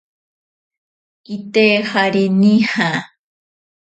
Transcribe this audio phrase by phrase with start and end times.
[1.23, 2.89] Kitejari nija.